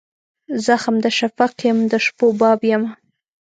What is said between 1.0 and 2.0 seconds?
د شفق یم د